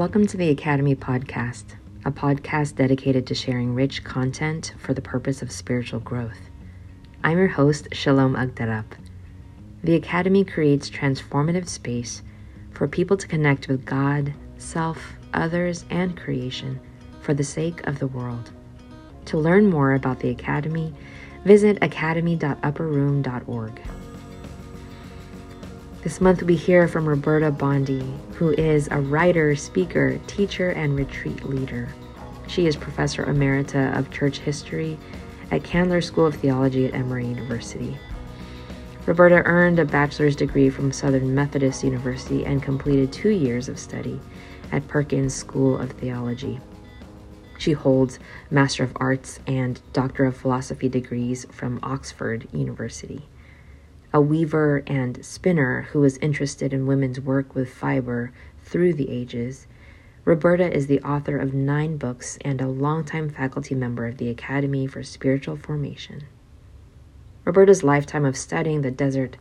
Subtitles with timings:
[0.00, 1.64] Welcome to the Academy Podcast,
[2.06, 6.38] a podcast dedicated to sharing rich content for the purpose of spiritual growth.
[7.22, 8.86] I'm your host, Shalom Agtarap.
[9.84, 12.22] The Academy creates transformative space
[12.70, 16.80] for people to connect with God, self, others, and creation
[17.20, 18.52] for the sake of the world.
[19.26, 20.94] To learn more about the Academy,
[21.44, 23.82] visit academy.upperroom.org.
[26.02, 28.02] This month we hear from Roberta Bondi,
[28.36, 31.90] who is a writer, speaker, teacher, and retreat leader.
[32.46, 34.98] She is Professor Emerita of Church History
[35.50, 37.98] at Candler School of Theology at Emory University.
[39.04, 44.18] Roberta earned a bachelor's degree from Southern Methodist University and completed two years of study
[44.72, 46.60] at Perkins School of Theology.
[47.58, 48.18] She holds
[48.50, 53.28] Master of Arts and Doctor of Philosophy degrees from Oxford University
[54.12, 58.32] a weaver and spinner who was interested in women's work with fiber
[58.64, 59.66] through the ages,
[60.24, 64.86] Roberta is the author of nine books and a longtime faculty member of the Academy
[64.86, 66.24] for Spiritual Formation.
[67.44, 69.36] Roberta's lifetime of studying the desert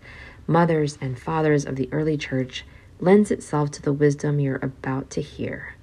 [0.48, 2.66] mothers and fathers of the early church
[3.00, 5.76] lends itself to the wisdom you're about to hear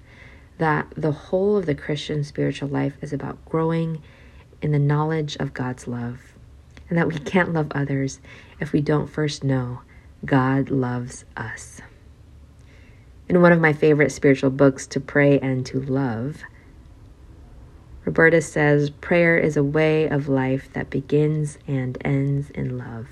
[0.58, 4.02] that the whole of the Christian spiritual life is about growing
[4.62, 6.32] in the knowledge of God's love
[6.88, 8.20] and that we can't love others
[8.60, 9.80] if we don't first know
[10.24, 11.80] God loves us.
[13.28, 16.42] In one of my favorite spiritual books, To Pray and to Love,
[18.04, 23.08] Roberta says prayer is a way of life that begins and ends in love.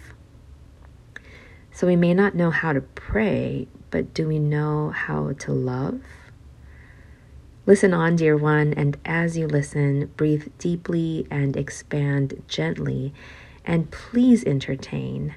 [1.72, 6.00] So we may not know how to pray, but do we know how to love?
[7.66, 13.12] Listen on, dear one, and as you listen, breathe deeply and expand gently
[13.64, 15.34] and please entertain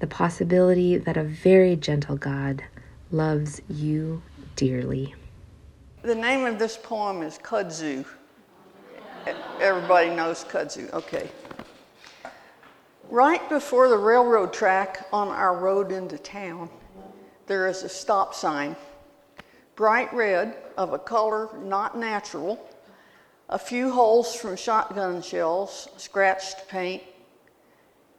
[0.00, 2.62] the possibility that a very gentle God
[3.10, 4.22] loves you
[4.56, 5.14] dearly.
[6.02, 8.04] The name of this poem is Kudzu.
[9.60, 11.28] Everybody knows Kudzu, okay.
[13.10, 16.70] Right before the railroad track on our road into town,
[17.46, 18.76] there is a stop sign,
[19.74, 22.64] bright red, of a color not natural,
[23.48, 27.02] a few holes from shotgun shells, scratched paint,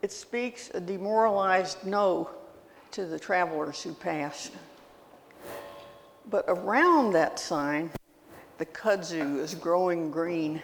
[0.01, 2.29] it speaks a demoralized no
[2.91, 4.51] to the travelers who pass.
[6.29, 7.91] But around that sign,
[8.57, 10.61] the kudzu is growing green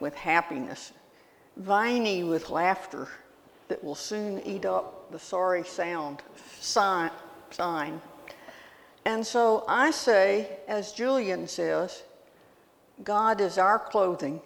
[0.00, 0.92] with happiness,
[1.56, 3.08] viney with laughter
[3.68, 6.22] that will soon eat up the sorry sound
[6.60, 7.10] sign.
[7.50, 8.00] sign.
[9.04, 12.02] And so I say, as Julian says,
[13.04, 14.40] God is our clothing.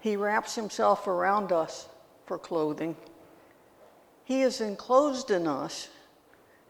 [0.00, 1.88] He wraps himself around us
[2.26, 2.96] for clothing.
[4.24, 5.88] He is enclosed in us,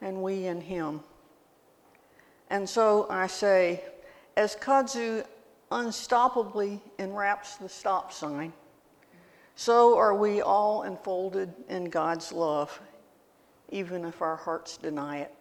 [0.00, 1.00] and we in him.
[2.50, 3.82] And so I say,
[4.36, 5.24] as kudzu
[5.72, 8.52] unstoppably enwraps the stop sign,
[9.56, 12.78] so are we all enfolded in God's love,
[13.70, 15.34] even if our hearts deny it.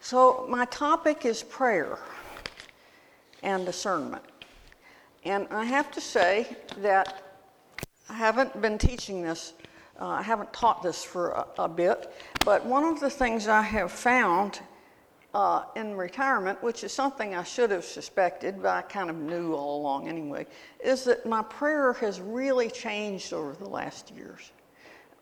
[0.00, 1.98] So, my topic is prayer
[3.42, 4.22] and discernment.
[5.24, 7.22] And I have to say that
[8.08, 9.52] I haven't been teaching this,
[10.00, 12.12] uh, I haven't taught this for a, a, bit,
[12.44, 14.60] but one of the things I have found
[15.34, 19.54] uh, in retirement, which is something I should have suspected, but I kind of knew
[19.54, 20.46] all along anyway,
[20.82, 24.52] is that my prayer has really changed over the last years.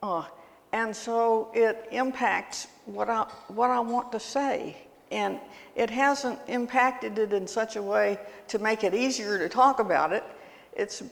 [0.03, 0.25] Uh,
[0.73, 4.77] and so it impacts what I, what I want to say
[5.11, 5.39] and
[5.75, 8.19] it hasn't impacted it in such a way
[8.49, 10.25] to make it easier to talk about it.
[10.73, 11.03] It's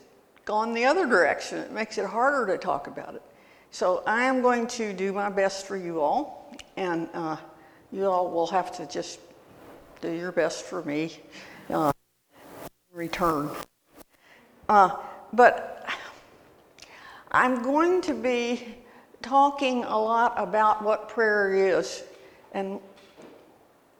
[0.44, 1.58] gone the other direction.
[1.58, 3.22] It makes it harder to talk about it.
[3.70, 7.36] So I am going to do my best for you all, and uh,
[7.90, 9.20] you all will have to just
[10.00, 11.16] do your best for me
[11.70, 11.92] uh,
[12.92, 13.50] in return.
[14.68, 14.96] Uh,
[15.32, 15.86] but
[17.30, 18.76] I'm going to be
[19.22, 22.04] talking a lot about what prayer is
[22.52, 22.78] and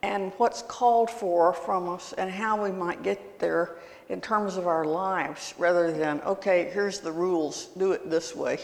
[0.05, 3.77] and what's called for from us and how we might get there
[4.11, 8.59] in terms of our lives rather than okay here's the rules do it this way.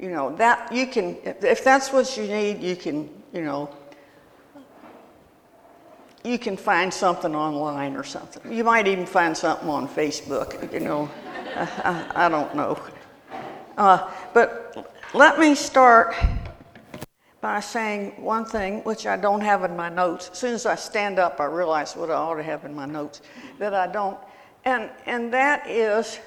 [0.00, 3.70] You know that you can if that's what you need you can you know
[6.24, 8.50] you can find something online or something.
[8.50, 11.08] You might even find something on facebook you know.
[11.56, 12.76] I, I, don't know.
[13.76, 16.16] Uh, but let me start
[17.44, 20.30] by saying one thing, which I don't have in my notes.
[20.32, 22.86] As soon as I stand up, I realize what I ought to have in my
[22.86, 23.20] notes
[23.58, 24.16] that I don't.
[24.64, 26.20] And, and that is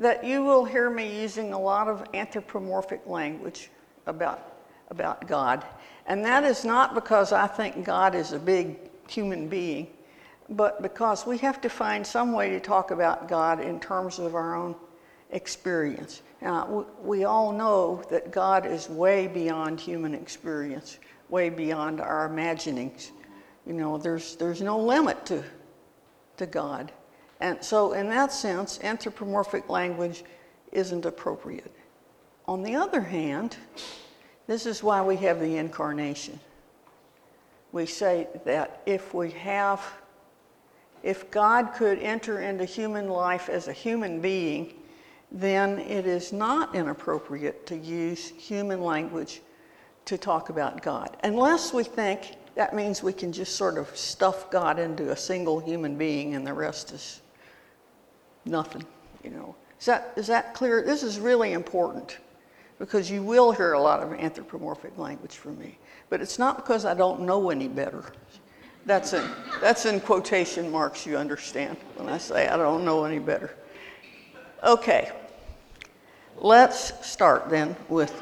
[0.00, 3.70] that you will hear me using a lot of anthropomorphic language
[4.06, 4.54] about,
[4.90, 5.64] about God.
[6.06, 8.76] And that is not because I think God is a big
[9.08, 9.86] human being,
[10.48, 14.34] but because we have to find some way to talk about God in terms of
[14.34, 14.74] our own
[15.34, 16.22] experience.
[16.40, 20.98] Now, we all know that God is way beyond human experience,
[21.28, 23.12] way beyond our imaginings.
[23.66, 25.42] You know, there's, there's no limit to,
[26.38, 26.92] to God.
[27.40, 30.24] And so, in that sense, anthropomorphic language
[30.72, 31.72] isn't appropriate.
[32.46, 33.56] On the other hand,
[34.46, 36.38] this is why we have the incarnation.
[37.72, 39.84] We say that if we have,
[41.02, 44.74] if God could enter into human life as a human being,
[45.34, 49.42] then it is not inappropriate to use human language
[50.04, 51.16] to talk about God.
[51.24, 55.58] Unless we think that means we can just sort of stuff God into a single
[55.58, 57.20] human being and the rest is
[58.44, 58.84] nothing,
[59.24, 59.56] you know.
[59.80, 60.82] Is that, is that clear?
[60.82, 62.18] This is really important
[62.78, 65.78] because you will hear a lot of anthropomorphic language from me.
[66.10, 68.04] But it's not because I don't know any better.
[68.86, 69.28] That's in,
[69.60, 73.56] that's in quotation marks, you understand, when I say I don't know any better.
[74.62, 75.10] Okay,
[76.36, 78.20] let's start then with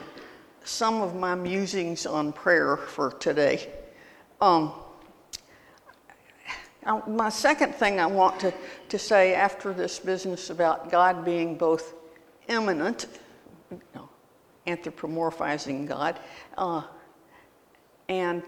[0.64, 3.68] some of my musings on prayer for today.
[4.40, 4.72] Um,
[7.06, 8.52] my second thing I want to,
[8.88, 11.94] to say after this business about God being both
[12.48, 13.06] immanent,
[13.70, 14.08] you know,
[14.66, 16.18] anthropomorphizing God,
[16.58, 16.82] uh,
[18.08, 18.42] and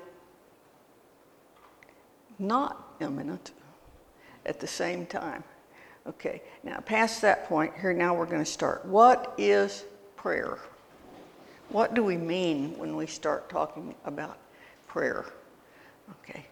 [2.38, 3.52] not immanent
[4.44, 5.44] at the same time.
[6.06, 8.84] Okay, now past that point, here now we're going to start.
[8.84, 9.84] What is
[10.16, 10.58] prayer?
[11.70, 14.38] What do we mean when we start talking about
[14.86, 15.24] prayer?
[16.20, 16.44] Okay.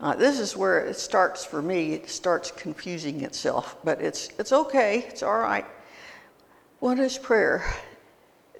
[0.00, 1.94] Uh, this is where it starts for me.
[1.94, 5.04] It starts confusing itself, but it's, it's okay.
[5.08, 5.66] It's all right.
[6.80, 7.64] What is prayer?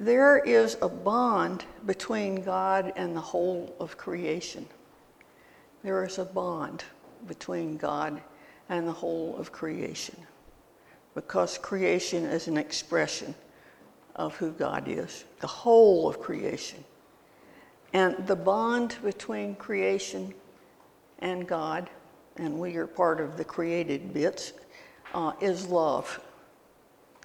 [0.00, 4.67] There is a bond between God and the whole of creation.
[5.82, 6.85] There is a bond
[7.26, 8.20] between God
[8.68, 10.16] and the whole of creation
[11.14, 13.34] because creation is an expression
[14.14, 16.84] of who God is, the whole of creation.
[17.92, 20.32] And the bond between creation
[21.18, 21.90] and God,
[22.36, 24.52] and we are part of the created bits,
[25.12, 26.20] uh, is love.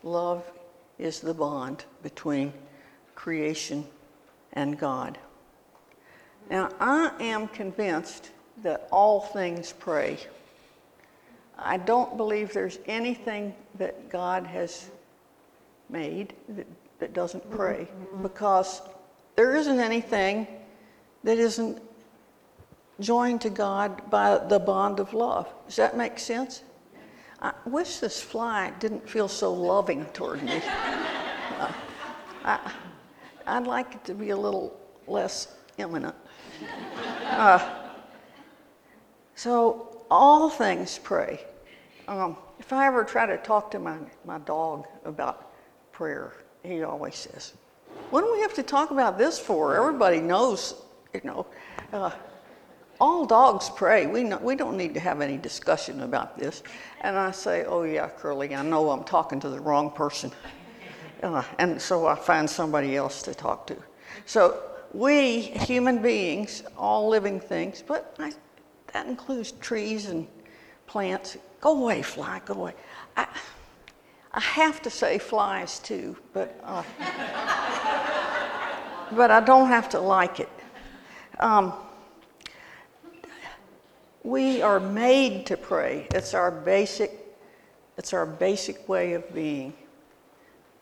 [0.01, 0.43] Love
[0.97, 2.51] is the bond between
[3.13, 3.85] creation
[4.53, 5.19] and God.
[6.49, 8.31] Now, I am convinced
[8.63, 10.17] that all things pray.
[11.57, 14.89] I don't believe there's anything that God has
[15.89, 16.67] made that,
[16.99, 17.87] that doesn't pray
[18.21, 18.81] because
[19.35, 20.47] there isn't anything
[21.23, 21.81] that isn't
[22.99, 25.47] joined to God by the bond of love.
[25.67, 26.63] Does that make sense?
[27.41, 30.61] I wish this fly didn't feel so loving toward me.
[31.59, 31.71] Uh,
[32.45, 32.71] I,
[33.45, 36.15] I'd like it to be a little less immanent.
[37.25, 37.83] Uh,
[39.35, 41.43] so, all things pray.
[42.07, 45.51] Um, if I ever try to talk to my, my dog about
[45.91, 47.53] prayer, he always says,
[48.11, 49.75] What do we have to talk about this for?
[49.75, 50.75] Everybody knows,
[51.15, 51.47] you know.
[51.91, 52.11] Uh,
[53.01, 54.05] all dogs pray.
[54.05, 56.61] We, know, we don't need to have any discussion about this.
[57.01, 60.31] And I say, Oh, yeah, Curly, I know I'm talking to the wrong person.
[61.23, 63.77] Uh, and so I find somebody else to talk to.
[64.27, 64.61] So
[64.93, 68.33] we, human beings, all living things, but I,
[68.93, 70.27] that includes trees and
[70.87, 71.37] plants.
[71.59, 72.73] Go away, fly, go away.
[73.17, 73.27] I,
[74.31, 76.83] I have to say flies too, but, uh,
[79.15, 80.49] but I don't have to like it.
[81.39, 81.73] Um,
[84.23, 86.07] we are made to pray.
[86.13, 87.11] It's our basic,
[87.97, 89.73] it's our basic way of being.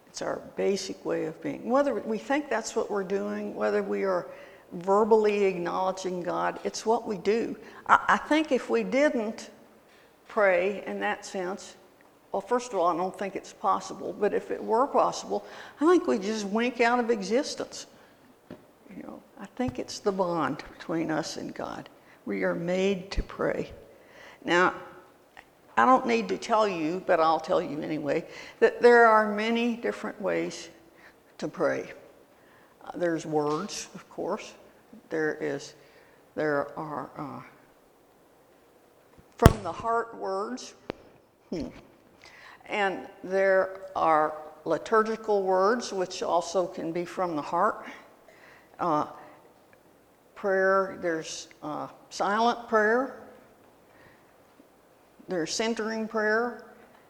[0.07, 1.69] It's our basic way of being.
[1.69, 4.27] Whether we think that's what we're doing, whether we are
[4.73, 7.55] verbally acknowledging God, it's what we do.
[7.87, 9.49] I, I think if we didn't
[10.27, 11.75] pray in that sense,
[12.31, 15.45] well, first of all, I don't think it's possible, but if it were possible,
[15.81, 17.87] I think we just wink out of existence.
[18.95, 21.89] You know, I think it's the bond between us and God.
[22.25, 23.71] We are made to pray.
[24.45, 24.73] Now,
[25.77, 28.25] I don't need to tell you, but I'll tell you anyway,
[28.59, 30.69] that there are many different ways
[31.37, 31.91] to pray.
[32.95, 34.53] There's words, of course.
[35.09, 35.73] There is,
[36.35, 37.41] there are uh,
[39.37, 40.73] from the heart words,
[41.49, 41.67] hmm.
[42.67, 44.35] and there are
[44.65, 47.85] liturgical words, which also can be from the heart.
[48.79, 49.05] Uh,
[50.35, 53.21] prayer, there's uh, silent prayer,
[55.27, 56.65] there's centering prayer,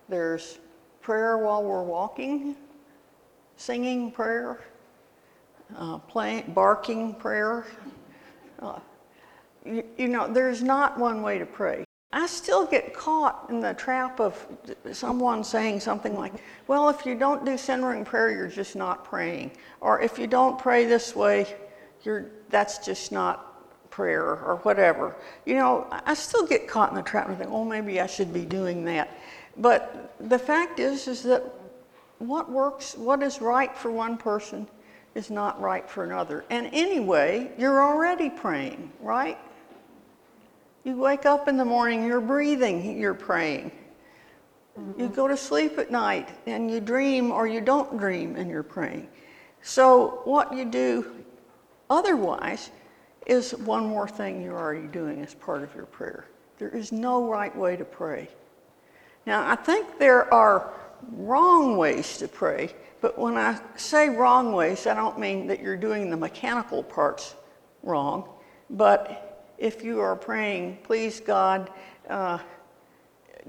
[0.09, 0.59] there's
[1.01, 2.55] prayer while we're walking,
[3.57, 4.59] singing prayer.
[5.77, 5.99] Uh,
[6.49, 7.65] barking prayer.
[8.59, 8.79] Uh,
[9.65, 11.83] you, you know, there's not one way to pray.
[12.13, 14.45] I still get caught in the trap of
[14.91, 16.33] someone saying something like,
[16.67, 19.51] well, if you don't do centering prayer, you're just not praying.
[19.79, 21.55] Or if you don't pray this way,
[22.03, 25.15] you're, that's just not prayer or whatever.
[25.45, 28.33] You know, I still get caught in the trap and think, oh, maybe I should
[28.33, 29.17] be doing that.
[29.57, 31.43] But the fact is, is that
[32.19, 34.67] what works, what is right for one person
[35.15, 36.45] is not right for another.
[36.49, 39.37] And anyway, you're already praying, right?
[40.83, 43.71] You wake up in the morning, you're breathing, you're praying.
[44.75, 45.13] You mm-hmm.
[45.13, 49.09] go to sleep at night and you dream or you don't dream and you're praying.
[49.61, 51.11] So, what you do
[51.89, 52.71] otherwise
[53.27, 56.25] is one more thing you're already doing as part of your prayer.
[56.57, 58.29] There is no right way to pray.
[59.25, 60.71] Now, I think there are
[61.11, 65.75] wrong ways to pray, but when I say wrong ways, I don't mean that you're
[65.75, 67.35] doing the mechanical parts
[67.81, 68.29] wrong,
[68.69, 71.71] but if you are praying, please God,
[72.09, 72.37] uh,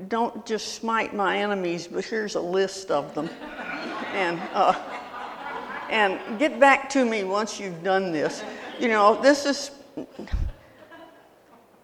[0.08, 3.28] don't just smite my enemies, but here's a list of them.
[4.12, 4.74] and, uh,
[5.90, 8.42] and get back to me once you've done this.
[8.80, 9.70] You know, this is,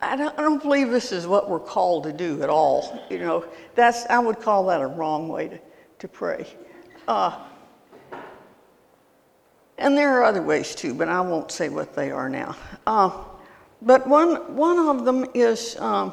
[0.00, 2.98] I don't, I don't believe this is what we're called to do at all.
[3.10, 3.44] You know,
[3.74, 5.60] that's, I would call that a wrong way to,
[5.98, 6.46] to pray.
[7.06, 7.44] Uh,
[9.78, 12.56] and there are other ways too, but I won't say what they are now.
[12.86, 13.10] Uh,
[13.80, 16.12] but one, one of them is, um,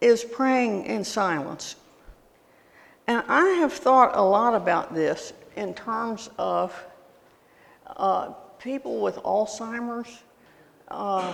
[0.00, 1.76] is praying in silence.
[3.06, 6.74] And I have thought a lot about this in terms of
[7.96, 10.22] uh, people with Alzheimer's,
[10.88, 11.32] uh,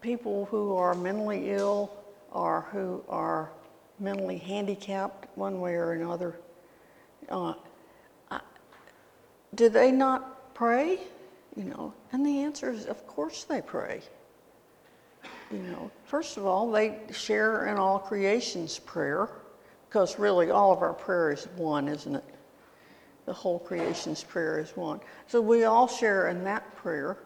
[0.00, 1.90] people who are mentally ill
[2.32, 3.50] or who are
[3.98, 6.36] mentally handicapped one way or another.
[7.30, 7.54] Uh,
[9.54, 10.98] do they not pray?
[11.56, 14.00] You know, and the answer is, of course they pray.
[15.50, 19.28] You know, first of all, they share in all creation's prayer,
[19.88, 22.24] because really all of our prayer is one, isn't it?
[23.26, 25.00] The whole creation's prayer is one.
[25.28, 27.18] So we all share in that prayer.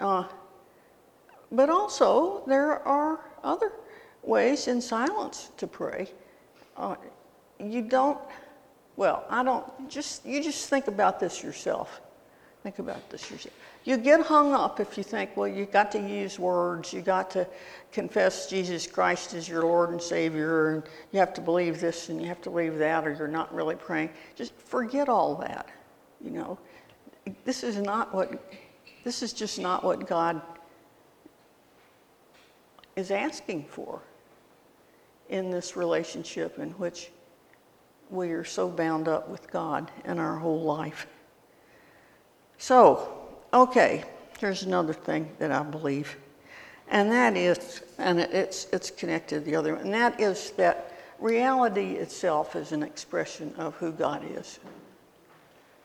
[0.00, 0.24] Uh,
[1.52, 3.72] but also, there are other
[4.22, 6.10] ways in silence to pray.
[6.76, 6.96] Uh,
[7.58, 8.18] you don't,
[8.98, 12.00] well, I don't, just, you just think about this yourself.
[12.64, 13.54] Think about this yourself.
[13.84, 17.30] You get hung up if you think, well, you got to use words, you got
[17.30, 17.46] to
[17.92, 22.20] confess Jesus Christ as your Lord and Savior, and you have to believe this and
[22.20, 24.10] you have to believe that, or you're not really praying.
[24.34, 25.68] Just forget all that.
[26.20, 26.58] You know,
[27.44, 28.52] this is not what,
[29.04, 30.42] this is just not what God
[32.96, 34.02] is asking for
[35.28, 37.12] in this relationship in which
[38.10, 41.06] we are so bound up with God in our whole life.
[42.58, 44.04] So, okay,
[44.38, 46.16] here's another thing that I believe,
[46.88, 51.92] and that is, and it's, it's connected to the other, and that is that reality
[51.94, 54.58] itself is an expression of who God is.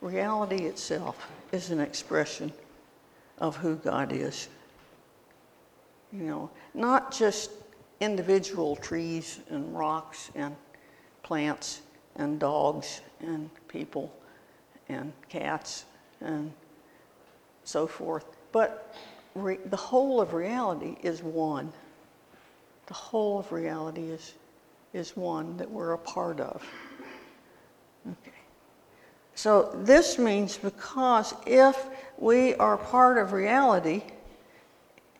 [0.01, 2.51] Reality itself is an expression
[3.39, 4.49] of who God is.
[6.11, 7.51] You know, not just
[7.99, 10.55] individual trees and rocks and
[11.23, 11.81] plants
[12.15, 14.13] and dogs and people
[14.89, 15.85] and cats
[16.21, 16.51] and
[17.63, 18.25] so forth.
[18.51, 18.95] But
[19.35, 21.71] re- the whole of reality is one.
[22.87, 24.33] The whole of reality is,
[24.93, 26.63] is one that we're a part of.
[28.05, 28.31] Okay.
[29.35, 34.03] So this means because if we are part of reality,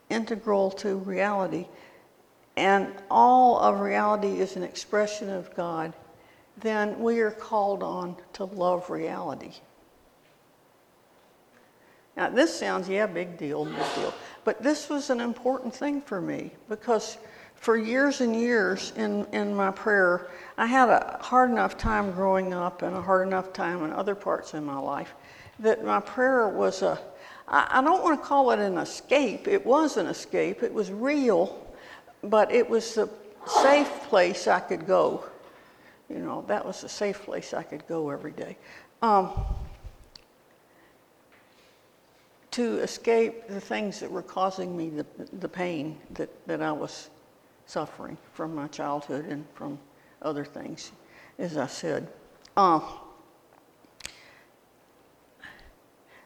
[0.10, 1.66] integral to reality,
[2.56, 5.94] and all of reality is an expression of God,
[6.58, 9.54] then we are called on to love reality.
[12.16, 14.14] Now, this sounds, yeah, big deal, big deal.
[14.44, 17.18] But this was an important thing for me because
[17.56, 22.54] for years and years in, in my prayer, I had a hard enough time growing
[22.54, 25.16] up and a hard enough time in other parts in my life
[25.60, 27.00] that my prayer was a,
[27.48, 29.48] I, I don't want to call it an escape.
[29.48, 31.66] It was an escape, it was real,
[32.24, 33.10] but it was the
[33.48, 35.26] safe place I could go.
[36.14, 38.56] You know, that was a safe place I could go every day.
[39.02, 39.32] Um,
[42.52, 45.06] to escape the things that were causing me the,
[45.40, 47.10] the pain that, that I was
[47.66, 49.80] suffering from my childhood and from
[50.22, 50.92] other things,
[51.40, 52.08] as I said.
[52.56, 52.80] Uh,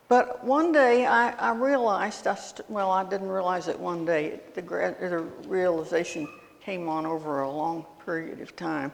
[0.09, 4.41] but one day I, I realized, I st- well, I didn't realize it one day.
[4.53, 6.27] The, the realization
[6.59, 8.91] came on over a long period of time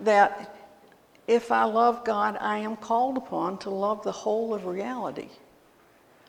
[0.00, 0.54] that
[1.26, 5.28] if I love God, I am called upon to love the whole of reality.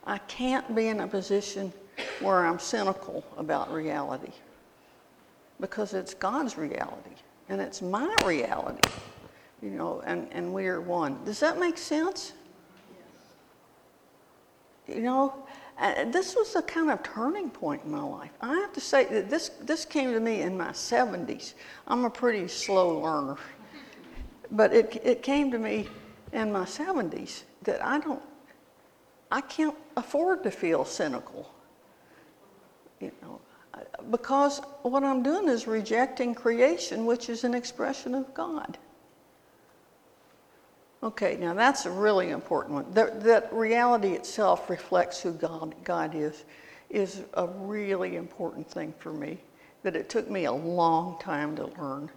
[0.06, 1.72] I can't be in a position
[2.20, 4.32] where I'm cynical about reality
[5.60, 7.16] because it's God's reality
[7.50, 8.90] and it's my reality,
[9.62, 11.24] you know, and, and we are one.
[11.26, 12.34] Does that make sense?
[14.88, 15.36] You know,
[15.78, 18.32] uh, this was a kind of turning point in my life.
[18.42, 21.54] I have to say that this, this came to me in my 70s.
[21.88, 23.38] I'm a pretty slow learner.
[24.52, 25.88] But it, it came to me
[26.34, 28.22] in my 70s that I don't,
[29.32, 31.52] I can't afford to feel cynical.
[33.00, 33.40] You know,
[34.10, 38.78] because what I'm doing is rejecting creation, which is an expression of God.
[41.02, 42.92] Okay, now that's a really important one.
[42.92, 46.44] That, that reality itself reflects who God, God is,
[46.90, 49.38] is a really important thing for me,
[49.84, 52.10] that it took me a long time to learn.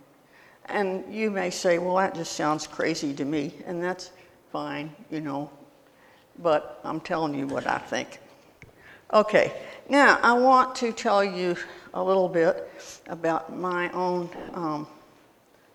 [0.67, 4.11] And you may say, well, that just sounds crazy to me, and that's
[4.51, 5.51] fine, you know,
[6.39, 8.21] but I'm telling you what I think.
[9.13, 9.53] Okay,
[9.89, 11.57] now I want to tell you
[11.95, 12.71] a little bit
[13.09, 14.87] about my own um,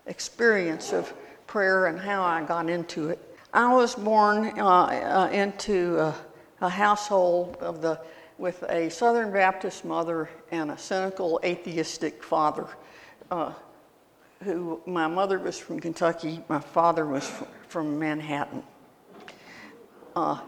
[0.06, 1.12] experience of
[1.46, 3.38] prayer and how I got into it.
[3.52, 6.14] I was born uh, uh, into a,
[6.60, 8.00] a household of the
[8.38, 12.66] with a Southern Baptist mother and a cynical atheistic father.
[13.30, 13.52] Uh,
[14.42, 17.30] who my mother was from Kentucky, my father was
[17.68, 18.62] from Manhattan.
[20.14, 20.40] Uh,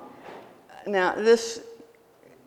[0.86, 1.60] now this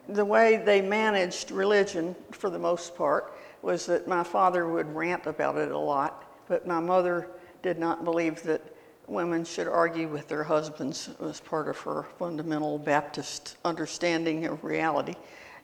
[0.10, 5.26] the way they managed religion for the most part was that my father would rant
[5.26, 7.30] about it a lot, but my mother
[7.62, 8.62] did not believe that
[9.08, 14.64] women should argue with their husbands it was part of her fundamental Baptist understanding of
[14.64, 15.16] reality.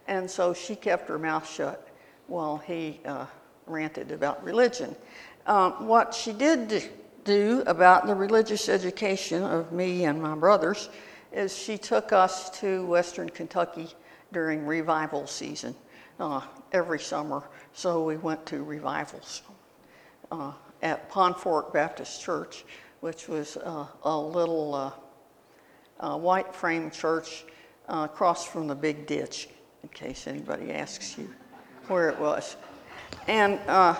[0.07, 1.87] And so she kept her mouth shut
[2.27, 3.25] while he uh,
[3.65, 4.95] ranted about religion.
[5.49, 6.91] Um, what she did
[7.23, 10.89] do about the religious education of me and my brothers
[11.33, 13.87] is she took us to Western Kentucky
[14.31, 15.75] during revival season
[16.19, 17.41] uh, every summer.
[17.73, 19.41] So we went to revivals
[20.31, 20.51] uh,
[20.83, 22.63] at Pond Fork Baptist Church,
[22.99, 24.93] which was uh, a little
[25.99, 27.43] uh, white frame church
[27.87, 29.49] uh, across from the big ditch,
[29.81, 31.27] in case anybody asks you
[31.87, 32.55] where it was.
[33.27, 33.95] And uh,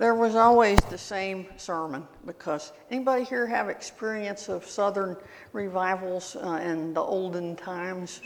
[0.00, 5.14] there was always the same sermon because anybody here have experience of Southern
[5.52, 8.22] revivals uh, in the olden times?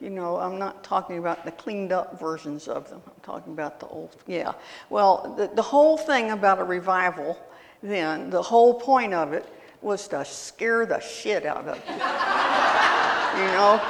[0.00, 3.00] You know, I'm not talking about the cleaned up versions of them.
[3.06, 4.54] I'm talking about the old, yeah.
[4.90, 7.38] Well, the, the whole thing about a revival
[7.84, 9.46] then, the whole point of it
[9.82, 11.92] was to scare the shit out of you.
[13.42, 13.80] you know?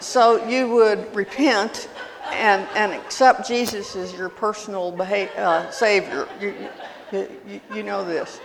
[0.00, 1.88] So you would repent
[2.32, 6.28] and, and accept Jesus as your personal beha- uh, Savior.
[6.40, 6.54] You,
[7.12, 8.40] you, you, know this.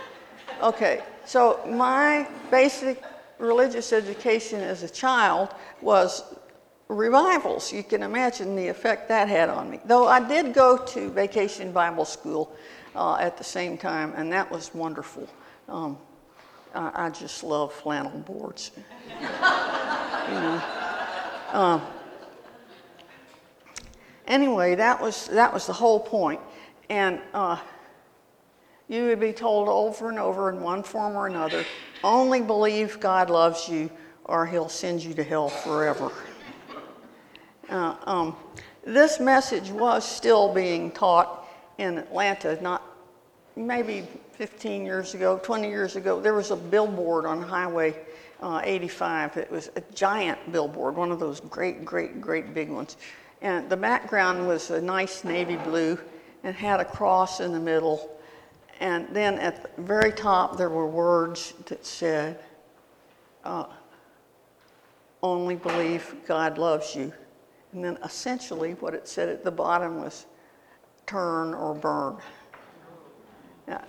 [0.62, 3.02] Okay, so my basic
[3.38, 6.34] religious education as a child was
[6.88, 7.72] revivals.
[7.72, 9.80] You can imagine the effect that had on me.
[9.84, 12.54] Though I did go to vacation Bible school
[12.94, 15.28] uh, at the same time, and that was wonderful.
[15.68, 15.98] Um,
[16.74, 18.72] I, I just love flannel boards.
[19.20, 20.62] you know.
[21.52, 21.82] Um,
[24.30, 26.40] anyway, that was that was the whole point,
[26.88, 27.20] and.
[27.34, 27.58] Uh,
[28.88, 31.64] you would be told over and over in one form or another
[32.02, 33.88] only believe God loves you
[34.24, 36.10] or he'll send you to hell forever.
[37.68, 38.36] Uh, um,
[38.84, 41.46] this message was still being taught
[41.78, 42.82] in Atlanta, not
[43.54, 46.20] maybe 15 years ago, 20 years ago.
[46.20, 47.96] There was a billboard on Highway
[48.42, 49.36] uh, 85.
[49.36, 52.96] It was a giant billboard, one of those great, great, great big ones.
[53.42, 55.98] And the background was a nice navy blue
[56.44, 58.18] and had a cross in the middle.
[58.80, 62.38] And then at the very top, there were words that said,
[63.44, 63.64] uh,
[65.22, 67.12] only believe God loves you.
[67.72, 70.26] And then essentially, what it said at the bottom was,
[71.06, 72.16] turn or burn.
[73.66, 73.82] Now,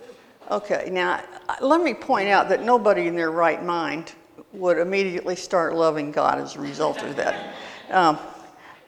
[0.49, 1.23] okay, now
[1.61, 4.13] let me point out that nobody in their right mind
[4.53, 7.55] would immediately start loving God as a result of that.
[7.89, 8.19] Um,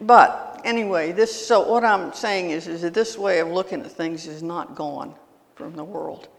[0.02, 3.92] but anyway, this, so what I'm saying is, is that this way of looking at
[3.92, 5.16] things is not gone
[5.56, 6.30] from the world,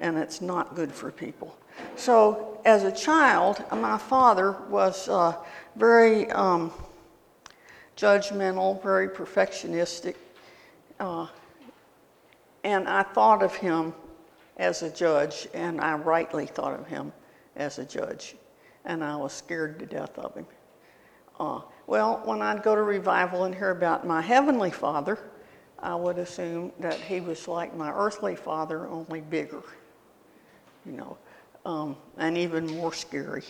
[0.00, 1.56] and it's not good for people.
[1.96, 5.36] So, as a child, my father was uh,
[5.76, 6.70] very um,
[7.96, 10.16] judgmental, very perfectionistic,
[11.00, 11.26] uh,
[12.64, 13.94] and I thought of him
[14.56, 17.12] as a judge, and I rightly thought of him
[17.56, 18.36] as a judge,
[18.84, 20.46] and I was scared to death of him.
[21.40, 25.18] Uh, well, when I'd go to revival and hear about my heavenly father,
[25.78, 29.62] I would assume that he was like my earthly father, only bigger,
[30.86, 31.18] you know,
[31.66, 33.44] um, and even more scary.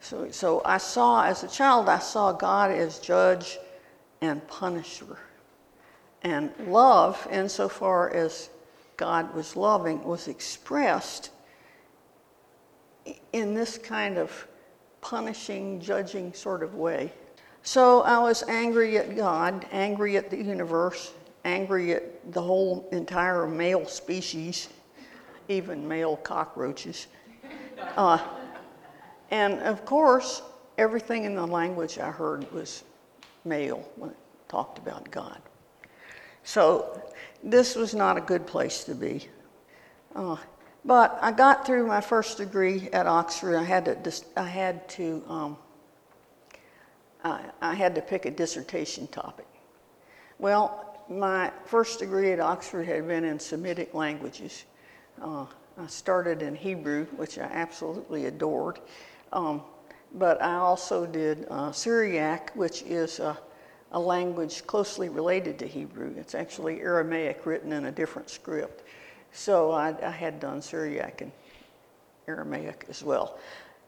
[0.00, 3.58] So, so I saw, as a child, I saw God as judge
[4.20, 5.18] and punisher.
[6.22, 8.50] And love, insofar as
[8.96, 11.30] God was loving, was expressed
[13.32, 14.46] in this kind of
[15.00, 17.12] punishing, judging sort of way.
[17.62, 21.12] So I was angry at God, angry at the universe,
[21.44, 24.68] angry at the whole entire male species,
[25.48, 27.08] even male cockroaches.
[27.96, 28.18] Uh,
[29.30, 30.42] and of course,
[30.78, 32.84] everything in the language I heard was
[33.44, 34.16] male when it
[34.48, 35.40] talked about God.
[36.44, 37.02] So
[37.42, 39.28] this was not a good place to be.
[40.14, 40.36] Uh,
[40.84, 43.56] but I got through my first degree at Oxford.
[43.56, 45.56] I had to, I had to, um,
[47.24, 49.46] I, I had to pick a dissertation topic.
[50.38, 54.64] Well, my first degree at Oxford had been in Semitic languages.
[55.20, 58.80] Uh, I started in Hebrew, which I absolutely adored.
[59.32, 59.62] Um,
[60.14, 63.38] but I also did uh, Syriac, which is a,
[63.92, 66.14] a, language closely related to Hebrew.
[66.16, 68.87] It's actually Aramaic written in a different script.
[69.32, 71.32] So I, I had done Syriac and
[72.26, 73.38] Aramaic as well.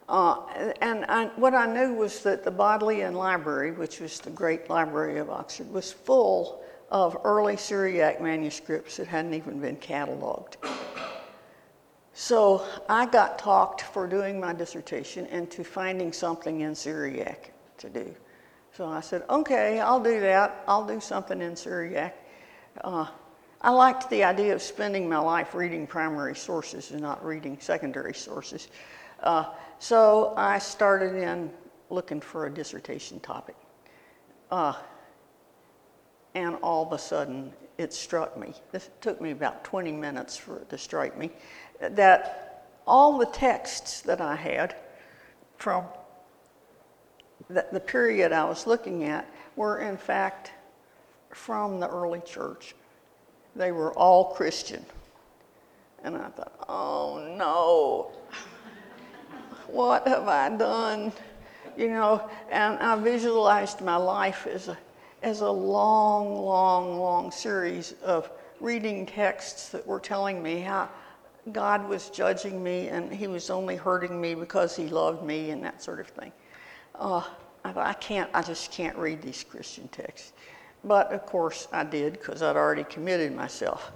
[0.09, 0.41] Uh,
[0.81, 5.19] and I, what I knew was that the Bodleian Library, which was the great library
[5.19, 10.57] of Oxford, was full of early Syriac manuscripts that hadn't even been cataloged.
[12.13, 18.15] So I got talked for doing my dissertation into finding something in Syriac to do.
[18.73, 20.65] So I said, okay, I'll do that.
[20.67, 22.17] I'll do something in Syriac.
[22.83, 23.07] Uh,
[23.63, 28.15] I liked the idea of spending my life reading primary sources and not reading secondary
[28.15, 28.69] sources.
[29.23, 29.45] Uh,
[29.79, 31.51] so I started in
[31.91, 33.57] looking for a dissertation topic.
[34.51, 34.73] Uh,
[36.35, 38.55] and all of a sudden, it struck me.
[38.73, 41.31] This took me about 20 minutes for it to strike me
[41.81, 44.75] that all the texts that I had
[45.57, 45.85] from
[47.49, 50.53] the, the period I was looking at were, in fact,
[51.31, 52.75] from the early church.
[53.57, 54.85] They were all Christian.
[56.03, 58.13] And I thought, oh no,
[59.67, 61.13] what have I done?
[61.77, 64.79] You know, and I visualized my life as a,
[65.23, 70.89] as a long, long, long series of reading texts that were telling me how
[71.53, 75.63] God was judging me and he was only hurting me because he loved me and
[75.65, 76.33] that sort of thing.
[76.95, 77.23] Uh,
[77.65, 80.33] I I can't, I just can't read these Christian texts.
[80.85, 83.93] But of course I did because I'd already committed myself.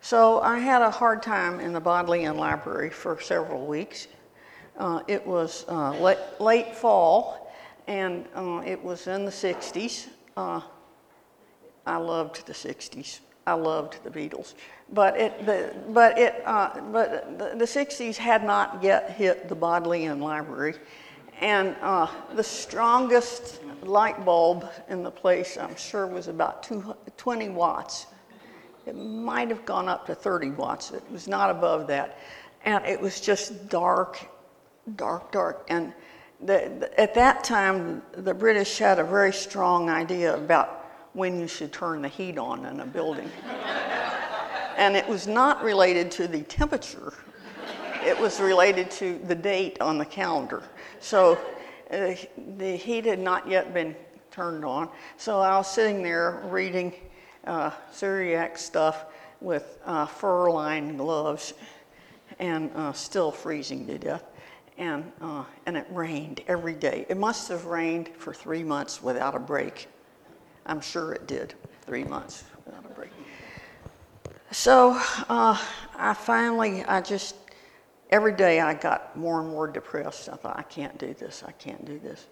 [0.00, 4.08] So I had a hard time in the Bodleian Library for several weeks.
[4.76, 7.52] Uh, it was uh, late, late, fall
[7.86, 10.08] and uh, it was in the 60s.
[10.36, 10.60] Uh,
[11.86, 13.20] I loved the 60s.
[13.46, 14.54] I loved the Beatles.
[14.92, 19.54] But it, the, but it, uh, but the, the, 60s had not yet hit the
[19.54, 20.74] Bodleian Library.
[21.40, 27.48] And uh, the strongest light bulb in the place, I'm sure, was about two, 20
[27.48, 28.06] watts.
[28.86, 30.90] It might have gone up to 30 watts.
[30.90, 32.18] It was not above that.
[32.64, 34.28] And it was just dark,
[34.96, 35.66] dark, dark.
[35.68, 35.92] And
[36.40, 41.46] the, the, at that time, the British had a very strong idea about when you
[41.46, 43.30] should turn the heat on in a building.
[44.76, 47.14] and it was not related to the temperature,
[48.04, 50.62] it was related to the date on the calendar.
[51.02, 51.36] So
[51.90, 52.14] uh,
[52.56, 53.96] the heat had not yet been
[54.30, 54.88] turned on.
[55.16, 56.94] So I was sitting there reading
[57.44, 59.06] uh, Syriac stuff
[59.40, 61.54] with uh, fur lined gloves
[62.38, 64.22] and uh, still freezing to death.
[64.78, 67.04] And, uh, and it rained every day.
[67.08, 69.88] It must have rained for three months without a break.
[70.66, 73.10] I'm sure it did, three months without a break.
[74.52, 74.92] So
[75.28, 75.58] uh,
[75.96, 77.34] I finally, I just,
[78.12, 80.28] every day I got more and more depressed.
[80.28, 82.26] I thought, I can't do this, I can't do this.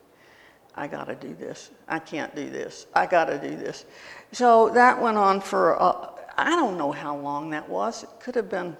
[0.76, 1.70] I got to do this.
[1.88, 2.86] I can't do this.
[2.94, 3.86] I got to do this.
[4.30, 8.04] So that went on for, uh, I don't know how long that was.
[8.04, 8.76] It could have been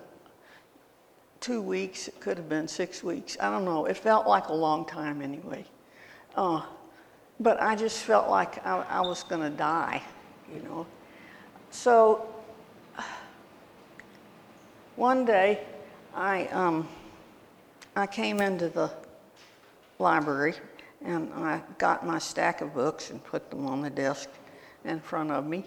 [1.41, 3.37] two weeks, it could have been six weeks.
[3.41, 3.87] I don't know.
[3.87, 5.65] It felt like a long time anyway.
[6.37, 6.63] Uh,
[7.41, 10.03] but I just felt like I, I was going to die,
[10.55, 10.87] you know.
[11.71, 12.29] So
[14.97, 15.65] one day
[16.15, 16.89] I, um,
[17.97, 18.91] I came into the
[19.99, 20.55] library
[21.05, 24.29] and I got my stack of books and put them on the desk
[24.85, 25.65] in front of me.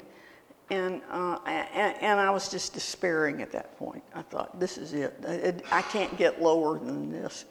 [0.69, 4.01] And, uh, and, and, I was just despairing at that point.
[4.15, 5.63] I thought, this is it.
[5.71, 7.45] I can't get lower than this.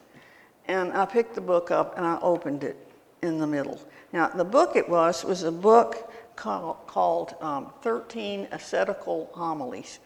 [0.66, 2.76] And I picked the book up and I opened it
[3.22, 3.80] in the middle.
[4.12, 10.00] Now, the book it was was a book called, called um, 13 Ascetical Homilies.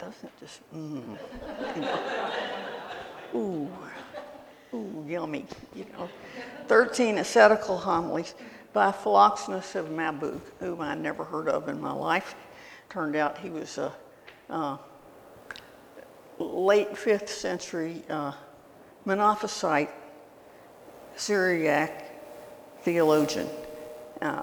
[0.00, 1.18] Doesn't just, mm,
[1.76, 2.00] you know.
[3.34, 3.68] Ooh,
[4.74, 6.08] ooh, yummy, you know.
[6.68, 8.34] 13 ascetical homilies
[8.72, 12.34] by Philoxenus of Mabug, whom I never heard of in my life.
[12.88, 13.92] Turned out he was a,
[14.48, 14.78] a
[16.38, 18.32] late 5th century uh,
[19.06, 19.90] Monophysite
[21.16, 22.06] Syriac
[22.82, 23.48] theologian.
[24.22, 24.42] Uh,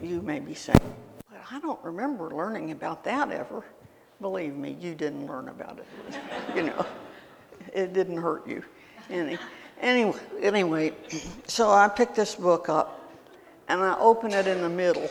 [0.00, 0.78] you may be saying,
[1.28, 3.64] but I don't remember learning about that ever.
[4.20, 6.16] Believe me, you didn't learn about it.
[6.54, 6.86] you know,
[7.72, 8.62] it didn't hurt you
[9.10, 9.38] any.
[9.80, 10.92] Anyway, anyway,
[11.46, 13.12] so I picked this book up
[13.68, 15.08] and I open it in the middle,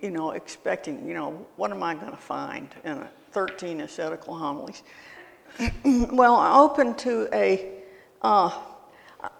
[0.00, 4.36] you know, expecting, you know, what am I going to find in a 13 ascetical
[4.36, 4.82] homilies?
[5.84, 7.72] well, I opened to a,
[8.20, 8.50] uh,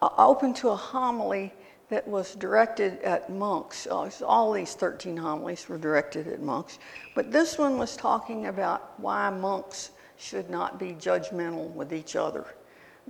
[0.00, 1.52] I opened to a homily
[1.88, 3.86] that was directed at monks.
[3.86, 6.78] Uh, all these 13 homilies were directed at monks,
[7.14, 12.46] but this one was talking about why monks should not be judgmental with each other.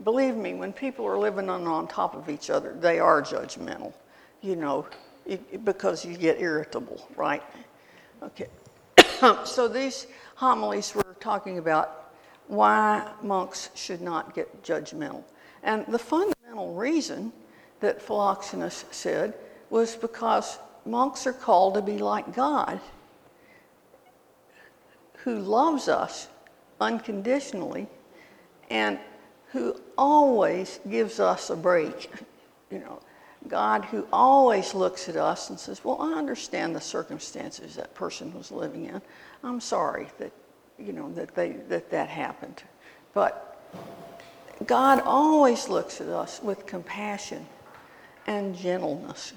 [0.05, 3.95] Believe me, when people are living on, on top of each other, they are judgmental,
[4.43, 4.87] you know,
[5.65, 7.43] because you get irritable, right?
[8.23, 8.49] Okay.
[9.45, 12.13] so these homilies were talking about
[12.49, 15.25] why monks should not get judgmental.
[15.63, 17.33] And the fundamental reason
[17.81, 19.35] that Philoxenus said
[19.71, 22.81] was because monks are called to be like God,
[25.25, 26.29] who loves us
[26.81, 27.89] unconditionally
[28.71, 28.99] and
[29.53, 32.11] who always gives us a break.
[32.71, 33.01] You know,
[33.49, 38.33] God who always looks at us and says, Well, I understand the circumstances that person
[38.35, 39.01] was living in.
[39.45, 40.33] I'm sorry that,
[40.79, 42.63] you know, that, they, that that happened.
[43.15, 43.57] But
[44.67, 47.47] God always looks at us with compassion
[48.27, 49.33] and gentleness.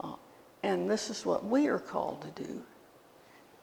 [0.00, 0.14] Uh,
[0.62, 2.62] and this is what we are called to do.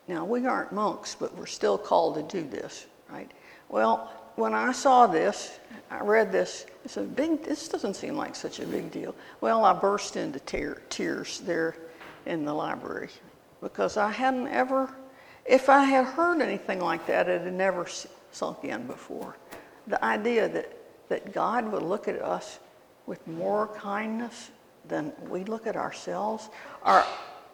[0.08, 3.30] Now, we aren't monks, but we're still called to do this, right?
[3.70, 8.36] Well, when I saw this, I read this, I said, big, this doesn't seem like
[8.36, 9.16] such a big deal.
[9.42, 11.76] Well, I burst into tear, tears there
[12.26, 13.10] in the library
[13.62, 14.90] because I hadn't ever,
[15.46, 17.88] if I had heard anything like that, it had never
[18.32, 19.36] sunk in before.
[19.88, 20.72] The idea that,
[21.10, 22.60] that God would look at us
[23.08, 24.52] with more kindness
[24.88, 26.50] than we look at ourselves,
[26.86, 27.04] or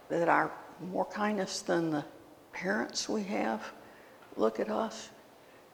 [0.10, 0.52] that our
[0.92, 2.04] more kindness than the
[2.52, 3.62] parents we have
[4.36, 5.10] look at us,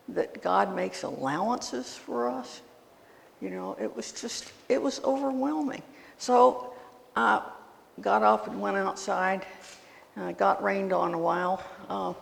[0.09, 2.61] that God makes allowances for us.
[3.41, 5.81] You know, it was just, it was overwhelming.
[6.17, 6.73] So
[7.15, 7.41] I
[8.01, 9.45] got up and went outside.
[10.15, 11.63] And I got rained on a while.
[11.87, 12.13] Uh,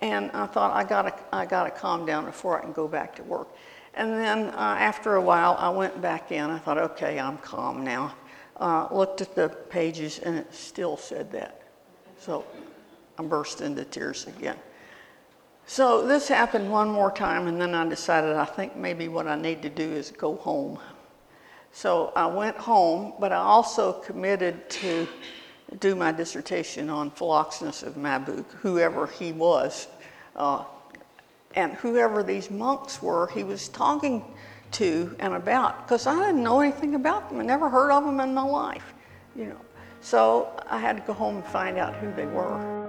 [0.00, 3.22] and I thought, I gotta, I gotta calm down before I can go back to
[3.22, 3.48] work.
[3.96, 6.50] And then uh, after a while, I went back in.
[6.50, 8.14] I thought, okay, I'm calm now.
[8.58, 11.62] Uh, looked at the pages, and it still said that.
[12.18, 12.44] So
[13.18, 14.58] I burst into tears again.
[15.66, 19.34] So this happened one more time, and then I decided I think maybe what I
[19.34, 20.78] need to do is go home.
[21.72, 25.08] So I went home, but I also committed to
[25.80, 29.88] do my dissertation on Philoxenus of Mabug, whoever he was.
[30.36, 30.64] Uh,
[31.56, 34.24] and whoever these monks were, he was talking
[34.72, 37.40] to and about, because I didn't know anything about them.
[37.40, 38.94] I never heard of them in my life,
[39.34, 39.60] you know.
[40.00, 42.85] So I had to go home and find out who they were.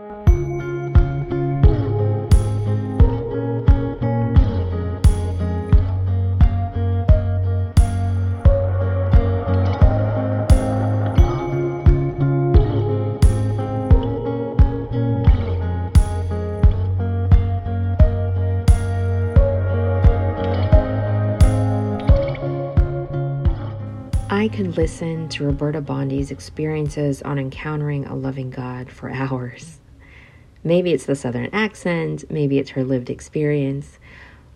[24.78, 29.80] Listen to Roberta Bondi's experiences on encountering a loving God for hours.
[30.63, 33.98] Maybe it's the Southern accent, maybe it's her lived experience,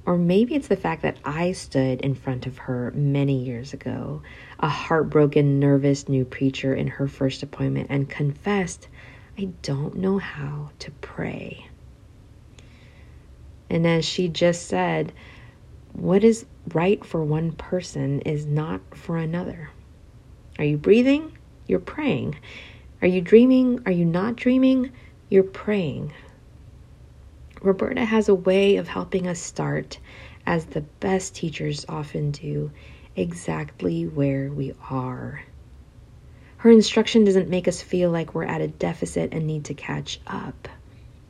[0.06, 4.22] or maybe it's the fact that I stood in front of her many years ago,
[4.60, 8.90] a heartbroken, nervous new preacher in her first appointment, and confessed,
[9.40, 11.68] I don't know how to pray.
[13.72, 15.14] And as she just said,
[15.94, 19.72] what is right for one person is not for another.
[20.62, 21.36] Are you breathing?
[21.66, 22.38] You're praying.
[23.02, 23.82] Are you dreaming?
[23.88, 24.92] Are you not dreaming?
[25.28, 26.14] You're praying.
[27.64, 29.98] Roberta has a way of helping us start,
[30.46, 32.70] as the best teachers often do,
[33.16, 35.42] exactly where we are.
[36.58, 40.20] Her instruction doesn't make us feel like we're at a deficit and need to catch
[40.28, 40.68] up.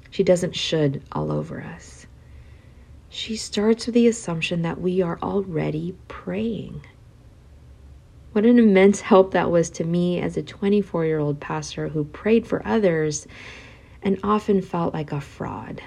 [0.10, 2.06] She doesn't should all over us.
[3.08, 6.82] She starts with the assumption that we are already praying.
[8.32, 12.06] What an immense help that was to me as a 24 year old pastor who
[12.06, 13.28] prayed for others
[14.02, 15.82] and often felt like a fraud.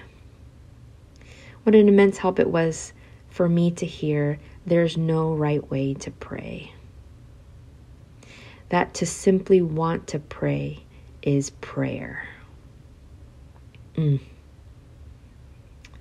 [1.62, 2.92] What an immense help it was
[3.30, 6.72] for me to hear there's no right way to pray.
[8.68, 10.84] That to simply want to pray
[11.22, 12.28] is prayer.
[13.96, 14.20] Mm.